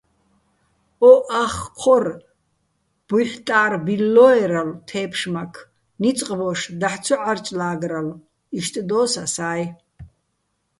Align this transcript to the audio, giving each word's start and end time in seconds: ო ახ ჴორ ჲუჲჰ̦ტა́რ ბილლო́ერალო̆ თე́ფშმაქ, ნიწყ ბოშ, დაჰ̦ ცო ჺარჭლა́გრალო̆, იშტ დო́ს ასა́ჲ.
ო 1.09 1.11
ახ 1.43 1.53
ჴორ 1.79 2.05
ჲუჲჰ̦ტა́რ 3.07 3.71
ბილლო́ერალო̆ 3.85 4.79
თე́ფშმაქ, 4.87 5.53
ნიწყ 6.01 6.29
ბოშ, 6.39 6.59
დაჰ̦ 6.81 6.99
ცო 7.03 7.15
ჺარჭლა́გრალო̆, 7.21 8.21
იშტ 8.57 8.73
დო́ს 8.89 9.13
ასა́ჲ. 9.23 9.63